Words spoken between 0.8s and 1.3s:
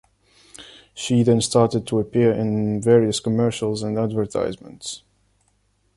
She